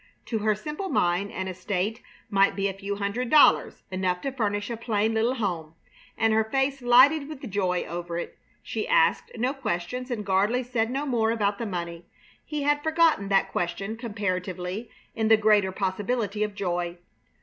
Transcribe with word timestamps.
To 0.25 0.39
her 0.39 0.55
simple 0.55 0.89
mind 0.89 1.31
an 1.31 1.47
estate 1.47 2.01
might 2.31 2.55
be 2.55 2.67
a 2.67 2.73
few 2.73 2.95
hundred 2.95 3.29
dollars, 3.29 3.83
enough 3.91 4.19
to 4.21 4.31
furnish 4.31 4.71
a 4.71 4.75
plain 4.75 5.13
little 5.13 5.35
home; 5.35 5.75
and 6.17 6.33
her 6.33 6.43
face 6.43 6.81
lighted 6.81 7.29
with 7.29 7.47
joy 7.51 7.83
over 7.83 8.17
it. 8.17 8.35
She 8.63 8.87
asked 8.87 9.29
no 9.37 9.53
questions, 9.53 10.09
and 10.09 10.25
Gardley 10.25 10.63
said 10.63 10.89
no 10.89 11.05
more 11.05 11.29
about 11.29 11.59
the 11.59 11.67
money. 11.67 12.07
He 12.43 12.63
had 12.63 12.81
forgotten 12.81 13.29
that 13.29 13.51
question, 13.51 13.95
comparatively, 13.95 14.89
in 15.13 15.27
the 15.27 15.37
greater 15.37 15.71
possibility 15.71 16.41
of 16.43 16.55
joy. 16.55 16.97